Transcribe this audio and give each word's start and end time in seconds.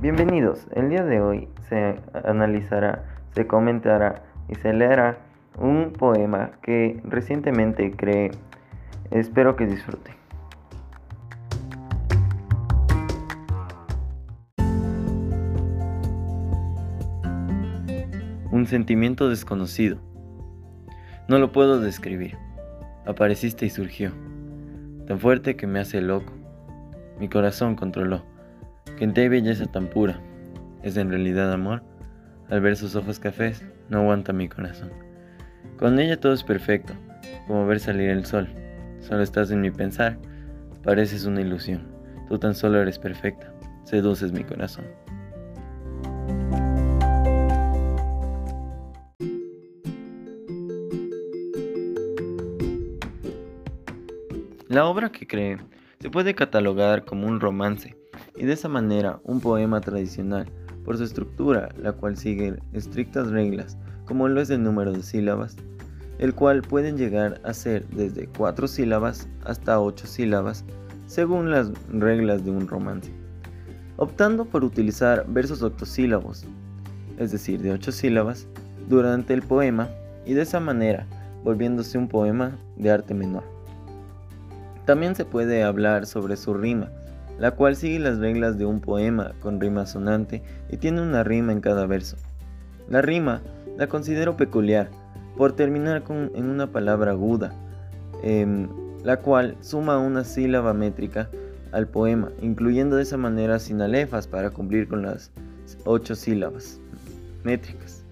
Bienvenidos, 0.00 0.64
el 0.76 0.90
día 0.90 1.02
de 1.02 1.20
hoy 1.20 1.48
se 1.68 1.96
analizará, 2.22 3.04
se 3.34 3.48
comentará 3.48 4.22
y 4.48 4.54
se 4.54 4.72
leerá 4.72 5.18
un 5.58 5.92
poema 5.92 6.52
que 6.62 7.00
recientemente 7.02 7.90
creé. 7.90 8.30
Espero 9.10 9.56
que 9.56 9.66
disfruten. 9.66 10.14
Un 18.52 18.66
sentimiento 18.68 19.28
desconocido. 19.28 19.98
No 21.26 21.40
lo 21.40 21.50
puedo 21.50 21.80
describir. 21.80 22.38
Apareciste 23.04 23.66
y 23.66 23.70
surgió, 23.70 24.12
tan 25.08 25.18
fuerte 25.18 25.56
que 25.56 25.66
me 25.66 25.80
hace 25.80 26.00
loco. 26.00 26.32
Mi 27.18 27.28
corazón 27.28 27.74
controló 27.74 28.37
que 28.98 29.04
en 29.04 29.14
ti 29.14 29.28
belleza 29.28 29.66
tan 29.66 29.86
pura 29.86 30.20
es 30.82 30.96
en 30.96 31.08
realidad 31.08 31.52
amor. 31.52 31.82
Al 32.50 32.60
ver 32.60 32.76
sus 32.76 32.96
ojos 32.96 33.20
cafés, 33.20 33.64
no 33.88 33.98
aguanta 33.98 34.32
mi 34.32 34.48
corazón. 34.48 34.90
Con 35.78 36.00
ella 36.00 36.18
todo 36.18 36.32
es 36.32 36.42
perfecto, 36.42 36.94
como 37.46 37.66
ver 37.66 37.78
salir 37.78 38.10
el 38.10 38.26
sol. 38.26 38.48
Solo 39.00 39.22
estás 39.22 39.50
en 39.52 39.60
mi 39.60 39.70
pensar, 39.70 40.18
pareces 40.82 41.26
una 41.26 41.42
ilusión. 41.42 41.86
Tú 42.28 42.38
tan 42.38 42.54
solo 42.54 42.80
eres 42.80 42.98
perfecta, 42.98 43.52
seduces 43.84 44.32
mi 44.32 44.42
corazón. 44.42 44.86
La 54.68 54.86
obra 54.86 55.10
que 55.10 55.26
cree 55.26 55.58
se 56.00 56.10
puede 56.10 56.34
catalogar 56.34 57.04
como 57.04 57.26
un 57.26 57.40
romance 57.40 57.96
y 58.38 58.46
de 58.46 58.52
esa 58.52 58.68
manera 58.68 59.20
un 59.24 59.40
poema 59.40 59.80
tradicional 59.80 60.46
por 60.84 60.96
su 60.96 61.04
estructura, 61.04 61.68
la 61.82 61.92
cual 61.92 62.16
sigue 62.16 62.58
estrictas 62.72 63.28
reglas, 63.28 63.76
como 64.06 64.28
lo 64.28 64.40
es 64.40 64.48
el 64.50 64.62
número 64.62 64.92
de 64.92 65.02
sílabas, 65.02 65.56
el 66.18 66.34
cual 66.34 66.62
pueden 66.62 66.96
llegar 66.96 67.40
a 67.44 67.52
ser 67.52 67.86
desde 67.88 68.28
4 68.28 68.66
sílabas 68.68 69.28
hasta 69.44 69.80
8 69.80 70.06
sílabas, 70.06 70.64
según 71.06 71.50
las 71.50 71.70
reglas 71.92 72.44
de 72.44 72.50
un 72.50 72.68
romance, 72.68 73.12
optando 73.96 74.44
por 74.44 74.64
utilizar 74.64 75.26
versos 75.28 75.62
octosílabos, 75.62 76.44
es 77.18 77.32
decir, 77.32 77.60
de 77.60 77.72
8 77.72 77.92
sílabas, 77.92 78.46
durante 78.88 79.34
el 79.34 79.42
poema 79.42 79.90
y 80.24 80.34
de 80.34 80.42
esa 80.42 80.60
manera 80.60 81.06
volviéndose 81.44 81.98
un 81.98 82.08
poema 82.08 82.56
de 82.76 82.90
arte 82.90 83.14
menor. 83.14 83.44
También 84.86 85.14
se 85.14 85.24
puede 85.24 85.62
hablar 85.62 86.06
sobre 86.06 86.36
su 86.36 86.54
rima, 86.54 86.90
la 87.38 87.52
cual 87.52 87.76
sigue 87.76 87.98
las 87.98 88.18
reglas 88.18 88.58
de 88.58 88.66
un 88.66 88.80
poema 88.80 89.32
con 89.40 89.60
rima 89.60 89.86
sonante 89.86 90.42
y 90.70 90.76
tiene 90.76 91.00
una 91.00 91.24
rima 91.24 91.52
en 91.52 91.60
cada 91.60 91.86
verso. 91.86 92.16
La 92.88 93.02
rima 93.02 93.42
la 93.76 93.86
considero 93.86 94.36
peculiar 94.36 94.88
por 95.36 95.52
terminar 95.52 96.02
con, 96.02 96.32
en 96.34 96.48
una 96.48 96.72
palabra 96.72 97.12
aguda, 97.12 97.52
em, 98.22 98.68
la 99.04 99.18
cual 99.18 99.56
suma 99.60 99.98
una 99.98 100.24
sílaba 100.24 100.74
métrica 100.74 101.30
al 101.70 101.86
poema, 101.86 102.30
incluyendo 102.42 102.96
de 102.96 103.02
esa 103.02 103.16
manera 103.16 103.58
sinalefas 103.58 104.26
para 104.26 104.50
cumplir 104.50 104.88
con 104.88 105.02
las 105.02 105.30
ocho 105.84 106.14
sílabas 106.14 106.80
métricas. 107.44 108.04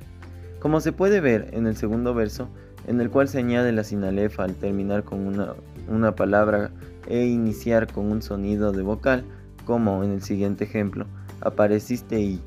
Como 0.61 0.81
se 0.81 0.93
puede 0.93 1.21
ver 1.21 1.49
en 1.53 1.67
el 1.67 1.77
segundo 1.77 2.15
verso, 2.15 2.49
en 2.87 3.01
el 3.01 3.11
cual 3.11 3.29
se 3.29 3.39
añade 3.39 3.73
la 3.73 3.83
sinalefa 3.83 4.45
al 4.45 4.55
terminar 4.55 5.03
con 5.03 5.27
una, 5.27 5.55
una 5.89 6.15
palabra 6.15 6.71
e 7.07 7.27
iniciar 7.27 7.93
con 7.93 8.11
un 8.11 8.23
sonido 8.23 8.73
de 8.73 8.83
vocal, 8.83 9.25
como 9.65 10.03
en 10.05 10.13
el 10.13 10.23
siguiente 10.23 10.65
ejemplo, 10.65 11.07
apareciste 11.41 12.21
y, 12.21 12.41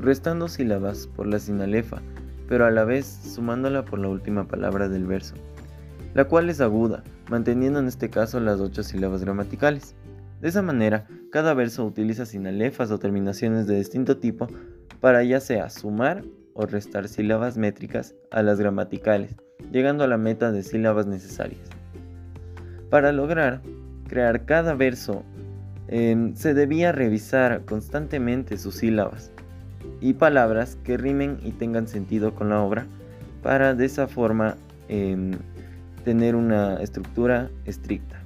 restando 0.00 0.48
sílabas 0.48 1.06
por 1.06 1.26
la 1.26 1.38
sinalefa, 1.38 2.00
pero 2.48 2.66
a 2.66 2.70
la 2.70 2.84
vez 2.84 3.06
sumándola 3.06 3.84
por 3.84 3.98
la 3.98 4.08
última 4.08 4.46
palabra 4.46 4.88
del 4.88 5.06
verso, 5.06 5.34
la 6.14 6.24
cual 6.24 6.48
es 6.50 6.60
aguda, 6.60 7.04
manteniendo 7.30 7.78
en 7.78 7.86
este 7.86 8.10
caso 8.10 8.40
las 8.40 8.60
ocho 8.60 8.82
sílabas 8.82 9.22
gramaticales. 9.22 9.94
De 10.40 10.48
esa 10.48 10.62
manera, 10.62 11.06
cada 11.30 11.52
verso 11.52 11.84
utiliza 11.84 12.24
sinalefas 12.24 12.90
o 12.90 12.98
terminaciones 12.98 13.66
de 13.66 13.76
distinto 13.76 14.18
tipo 14.18 14.48
para 15.00 15.22
ya 15.24 15.40
sea 15.40 15.68
sumar 15.68 16.22
o 16.54 16.66
restar 16.66 17.08
sílabas 17.08 17.56
métricas 17.56 18.14
a 18.30 18.42
las 18.42 18.58
gramaticales, 18.58 19.34
llegando 19.70 20.04
a 20.04 20.08
la 20.08 20.16
meta 20.16 20.52
de 20.52 20.62
sílabas 20.62 21.06
necesarias. 21.06 21.77
Para 22.90 23.12
lograr 23.12 23.60
crear 24.08 24.46
cada 24.46 24.74
verso, 24.74 25.22
em, 25.88 26.34
se 26.34 26.54
debía 26.54 26.90
revisar 26.92 27.64
constantemente 27.66 28.56
sus 28.56 28.76
sílabas 28.76 29.30
y 30.00 30.14
palabras 30.14 30.78
que 30.84 30.96
rimen 30.96 31.38
y 31.42 31.52
tengan 31.52 31.86
sentido 31.86 32.34
con 32.34 32.48
la 32.48 32.60
obra 32.60 32.86
para 33.42 33.74
de 33.74 33.84
esa 33.84 34.08
forma 34.08 34.56
em, 34.88 35.32
tener 36.04 36.34
una 36.34 36.80
estructura 36.82 37.50
estricta. 37.66 38.16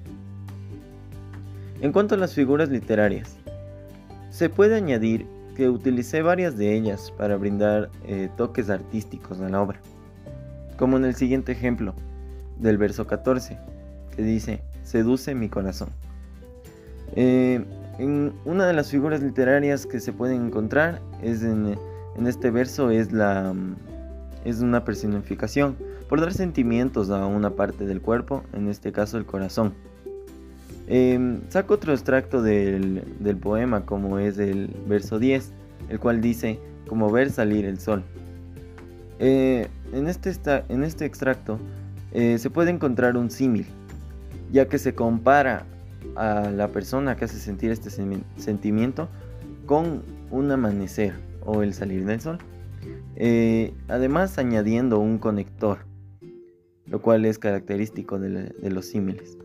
En 1.81 1.91
cuanto 1.91 2.15
a 2.15 2.19
las 2.19 2.35
figuras 2.35 2.69
literarias, 2.69 3.37
se 4.31 4.49
puede 4.49 4.77
añadir 4.77 5.27
que 5.57 5.69
utilicé 5.69 6.23
varias 6.23 6.57
de 6.57 6.77
ellas 6.77 7.13
para 7.19 7.37
brindar 7.37 7.91
eh, 8.07 8.31
toques 8.37 8.71
artísticos 8.71 9.41
a 9.41 9.49
la 9.49 9.61
obra, 9.61 9.81
como 10.79 10.97
en 10.97 11.05
el 11.05 11.17
siguiente 11.17 11.51
ejemplo 11.51 11.95
del 12.61 12.79
verso 12.79 13.09
14 13.09 13.59
que 14.15 14.23
dice, 14.23 14.63
seduce 14.85 15.35
mi 15.35 15.49
corazón. 15.49 15.89
Eh, 17.15 17.65
en 17.99 18.33
una 18.45 18.67
de 18.67 18.73
las 18.73 18.91
figuras 18.91 19.23
literarias 19.23 19.87
que 19.87 20.01
se 20.01 20.13
pueden 20.13 20.47
encontrar 20.47 21.01
es 21.23 21.43
en, 21.43 21.77
este 22.27 22.51
verso 22.51 22.91
es 22.91 23.13
la 23.13 23.55
es 24.45 24.61
una 24.61 24.85
personificación 24.85 25.77
por 26.09 26.21
dar 26.21 26.33
sentimientos 26.33 27.11
a 27.11 27.27
una 27.27 27.51
parte 27.51 27.87
del 27.87 28.01
cuerpo, 28.01 28.43
en 28.53 28.69
este 28.69 28.93
caso 28.93 29.19
el 29.19 29.25
corazón. 29.25 29.73
Eh, 30.89 31.39
saco 31.49 31.75
otro 31.75 31.93
extracto 31.93 32.43
del, 32.43 33.03
poema 33.41 33.87
como 33.87 34.19
es 34.19 34.39
el 34.39 34.75
verso 34.89 35.19
10, 35.19 35.53
el 35.91 36.01
cual 36.01 36.21
dice 36.21 36.59
como 36.89 37.11
ver 37.11 37.31
salir 37.31 37.65
el 37.65 37.79
sol. 37.79 38.03
Eh, 39.21 39.69
en, 39.93 40.09
este 40.09 40.33
en 40.69 40.83
este 40.83 41.05
extracto 41.05 41.59
se 42.13 42.51
puede 42.51 42.71
encontrar 42.71 43.17
un 43.17 43.31
símil 43.31 43.65
ya 44.53 44.69
que 44.69 44.79
se 44.79 44.95
compara 44.95 45.67
a 46.15 46.51
la 46.51 46.69
persona 46.69 47.17
que 47.17 47.25
hace 47.25 47.39
sentir 47.39 47.71
este 47.71 47.91
sentimiento 48.37 49.09
con 49.67 50.03
un 50.31 50.51
amanecer 50.51 51.15
o 51.45 51.63
el 51.63 51.75
salir 51.75 52.05
del 52.05 52.21
sol. 52.21 52.39
Eh, 53.17 53.75
además 53.89 54.39
añadiendo 54.39 54.99
un 54.99 55.19
conector, 55.19 55.79
lo 56.87 57.01
cual 57.01 57.25
es 57.25 57.39
característico 57.39 58.19
de, 58.19 58.51
de 58.51 58.71
los 58.71 58.87
símiles. 58.87 59.39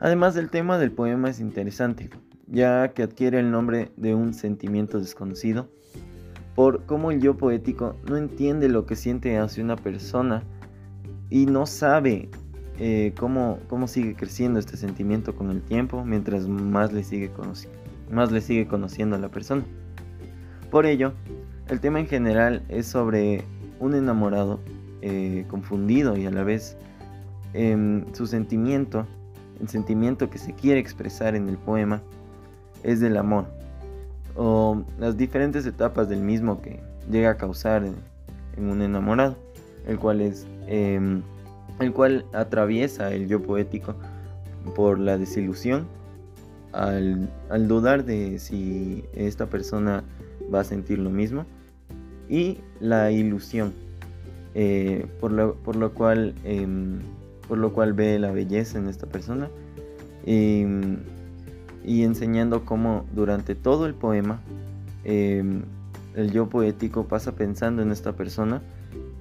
Además 0.00 0.34
del 0.34 0.50
tema 0.50 0.78
del 0.78 0.92
poema 0.92 1.30
es 1.30 1.40
interesante, 1.40 2.10
ya 2.46 2.92
que 2.92 3.02
adquiere 3.02 3.40
el 3.40 3.50
nombre 3.50 3.90
de 3.96 4.14
un 4.14 4.34
sentimiento 4.34 4.98
desconocido, 4.98 5.70
por 6.54 6.84
cómo 6.84 7.10
el 7.10 7.20
yo 7.20 7.36
poético 7.36 7.96
no 8.06 8.16
entiende 8.16 8.68
lo 8.68 8.86
que 8.86 8.96
siente 8.96 9.38
hacia 9.38 9.64
una 9.64 9.76
persona 9.76 10.42
y 11.30 11.46
no 11.46 11.66
sabe 11.66 12.28
eh, 12.78 13.14
cómo, 13.18 13.58
sigue 13.86 14.14
creciendo 14.14 14.58
este 14.58 14.76
sentimiento 14.76 15.36
con 15.36 15.50
el 15.50 15.62
tiempo 15.62 16.04
mientras 16.04 16.48
más 16.48 16.92
le 16.92 17.04
sigue, 17.04 17.30
más 18.10 18.32
le 18.32 18.40
sigue 18.40 18.66
conociendo 18.66 19.16
a 19.16 19.18
la 19.18 19.28
persona. 19.28 19.64
Por 20.70 20.86
ello, 20.86 21.12
el 21.68 21.80
tema 21.80 22.00
en 22.00 22.06
general 22.06 22.62
es 22.68 22.86
sobre 22.86 23.44
un 23.78 23.94
enamorado 23.94 24.60
eh, 25.02 25.44
confundido 25.48 26.16
y 26.16 26.26
a 26.26 26.30
la 26.30 26.42
vez 26.42 26.76
em, 27.52 28.04
su 28.12 28.26
sentimiento, 28.26 29.06
el 29.60 29.68
sentimiento 29.68 30.30
que 30.30 30.38
se 30.38 30.52
quiere 30.52 30.80
expresar 30.80 31.36
en 31.36 31.48
el 31.48 31.58
poema 31.58 32.02
es 32.82 33.00
del 33.00 33.16
amor 33.16 33.46
o 34.36 34.82
las 34.98 35.16
diferentes 35.16 35.64
etapas 35.66 36.08
del 36.08 36.20
mismo 36.20 36.60
que 36.60 36.80
llega 37.10 37.30
a 37.30 37.36
causar 37.36 37.84
en, 37.84 37.94
un 38.56 38.82
enamorado, 38.82 39.36
el 39.86 39.98
cual 39.98 40.20
es 40.20 40.46
em, 40.66 41.22
el 41.80 41.92
cual 41.92 42.24
atraviesa 42.32 43.12
el 43.12 43.28
yo 43.28 43.42
poético 43.42 43.94
por 44.74 44.98
la 44.98 45.18
desilusión, 45.18 45.86
al, 46.72 47.28
dudar 47.68 48.04
de 48.04 48.38
si 48.38 49.04
esta 49.14 49.46
persona 49.46 50.02
va 50.52 50.60
a 50.60 50.64
sentir 50.64 50.98
lo 50.98 51.10
mismo, 51.10 51.46
y 52.28 52.58
la 52.80 53.10
ilusión, 53.10 53.72
eh, 54.54 55.06
por, 55.20 55.32
lo, 55.32 55.54
por, 55.56 55.76
lo 55.76 55.92
cual, 55.92 56.34
em, 56.44 57.00
por 57.48 57.58
lo 57.58 57.72
cual 57.72 57.92
ve 57.92 58.18
la 58.18 58.30
belleza 58.30 58.78
en 58.78 58.88
esta 58.88 59.06
persona, 59.06 59.50
em, 60.26 60.98
y 61.84 62.02
enseñando 62.02 62.64
cómo 62.64 63.04
durante 63.14 63.54
todo 63.54 63.86
el 63.86 63.94
poema 63.94 64.40
em, 65.04 65.62
el 66.14 66.32
yo 66.32 66.48
poético 66.48 67.04
pasa 67.04 67.32
pensando 67.32 67.82
en 67.82 67.92
esta 67.92 68.12
persona 68.12 68.62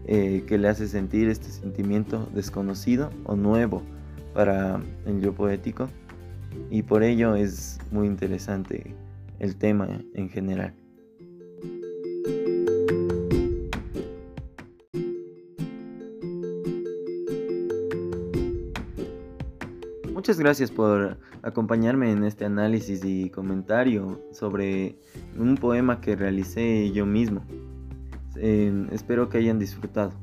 eh, 0.06 0.44
que 0.48 0.58
le 0.58 0.68
hace 0.68 0.88
sentir 0.88 1.30
este 1.30 1.50
sentimiento 1.50 2.30
desconocido 2.34 3.10
o 3.26 3.36
nuevo 3.36 3.84
para 4.34 4.82
el 5.06 5.22
yo 5.22 5.34
poético 5.34 5.90
y 6.70 6.84
por 6.84 7.04
ello 7.04 7.36
es 7.36 7.80
muy 7.92 8.08
interesante 8.08 8.96
el 9.40 9.56
tema 9.56 9.88
en 10.14 10.30
general. 10.30 10.74
Muchas 20.14 20.40
gracias 20.40 20.72
por 20.72 21.18
acompañarme 21.42 22.10
en 22.10 22.24
este 22.24 22.46
análisis 22.46 23.04
y 23.04 23.30
comentario 23.30 24.22
sobre 24.32 24.96
un 25.38 25.58
poema 25.58 26.00
que 26.00 26.16
realicé 26.16 26.92
yo 26.94 27.06
mismo. 27.06 27.46
Espero 28.38 29.30
que 29.30 29.38
hayan 29.38 29.60
disfrutado. 29.60 30.14